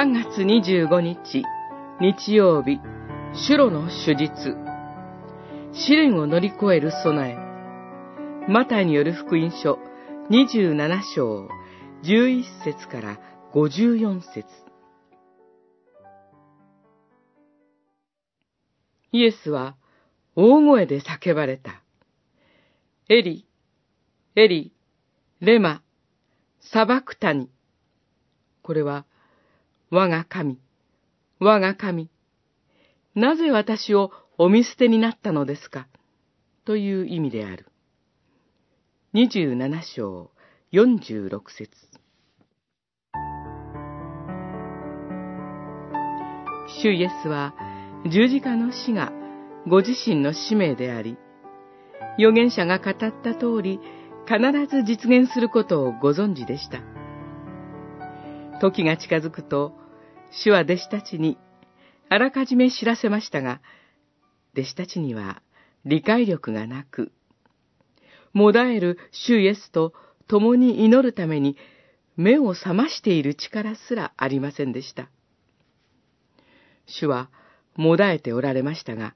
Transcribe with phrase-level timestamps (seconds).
[0.00, 1.44] 3月25日、
[2.00, 2.80] 日曜日、
[3.34, 4.56] シュロの手術。
[5.74, 7.36] 試練を乗り越える備え。
[8.50, 9.78] マタイによる福音書
[10.30, 11.48] 27章
[12.02, 13.20] 11節から
[13.52, 14.46] 54節
[19.12, 19.76] イエスは
[20.34, 21.82] 大声で叫ばれた。
[23.10, 23.46] エリ、
[24.34, 24.72] エリ、
[25.40, 25.82] レマ、
[26.72, 27.50] サバクタニ。
[28.62, 29.04] これは、
[29.92, 30.60] 我が神、
[31.40, 32.10] 我が神、
[33.16, 35.88] なぜ私をお見捨てになったのですか？
[36.64, 37.66] という意味である。
[39.14, 40.30] 27章
[40.72, 41.70] 46節
[46.68, 47.52] 主イエスは
[48.08, 49.12] 十字架の死が
[49.66, 51.18] ご自身の使命であり、
[52.16, 53.80] 預言者が語った通り
[54.24, 56.78] 必ず実現することをご存知でした。
[58.60, 59.79] 時が近づくと、
[60.30, 61.38] 主は弟子たちに
[62.08, 63.60] あらかじめ知らせましたが、
[64.54, 65.42] 弟子たちには
[65.84, 67.12] 理解力がなく、
[68.32, 69.92] もだえる主イエスと
[70.28, 71.56] 共に祈るために
[72.16, 75.08] 目を覚ましている力すらありませんでした。
[76.86, 77.30] 主は
[77.76, 79.14] もだえておられましたが、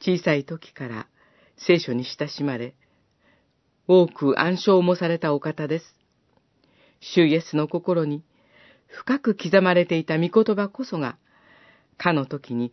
[0.00, 1.06] 小さい時から
[1.56, 2.74] 聖書に親しまれ、
[3.88, 5.84] 多く暗唱もされたお方です。
[7.00, 8.24] 主イエスの心に
[8.88, 11.18] 深く刻まれていた御言葉こそが、
[11.98, 12.72] かの時に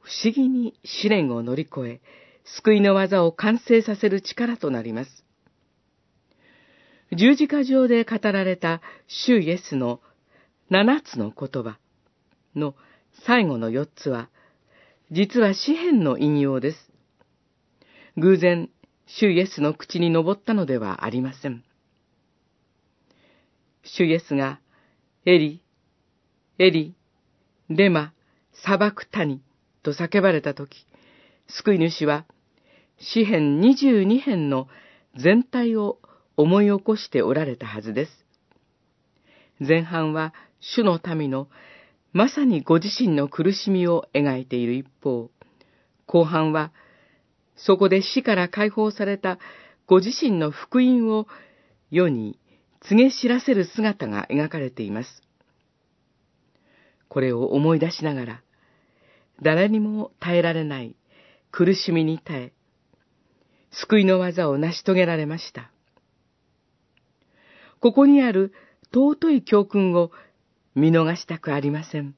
[0.00, 2.00] 不思議に試練を乗り越え、
[2.44, 5.24] 救いの技を完成させる力となります。
[7.12, 10.00] 十字架上で語られた主イエスの
[10.68, 11.78] 七つの言葉
[12.54, 12.74] の
[13.26, 14.28] 最後の四つは、
[15.10, 16.92] 実は詩篇の引用です。
[18.16, 18.70] 偶然、
[19.06, 21.64] 主イエスの口に登ったのではありません。
[23.84, 24.60] 主イエスが、
[25.26, 25.62] エリ、
[26.58, 26.94] エリ、
[27.70, 28.12] レマ、
[28.52, 29.40] 砂漠谷
[29.82, 30.86] と叫ばれたとき、
[31.48, 32.26] 救い主は、
[32.98, 34.68] 詩編22編の
[35.16, 35.98] 全体を
[36.36, 38.12] 思い起こしておられたはずです。
[39.58, 41.48] 前半は主の民の
[42.12, 45.30] まさにご自身の苦しみを描いている一方、
[46.04, 46.70] 後半は
[47.56, 49.38] そこで死から解放された
[49.86, 51.26] ご自身の福音を
[51.90, 52.38] 世に
[52.88, 55.22] 告げ知らせる姿が描かれています。
[57.08, 58.42] これを思い出しながら、
[59.42, 60.96] 誰にも耐えられない
[61.50, 62.52] 苦しみに耐え、
[63.70, 65.70] 救いの技を成し遂げられました。
[67.80, 68.52] ここにある
[68.92, 70.10] 尊い教訓を
[70.74, 72.14] 見逃したくありません。